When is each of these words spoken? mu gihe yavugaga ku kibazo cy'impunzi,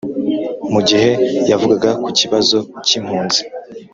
mu 0.71 0.79
gihe 0.87 1.11
yavugaga 1.51 1.89
ku 2.03 2.09
kibazo 2.19 2.57
cy'impunzi, 2.85 3.41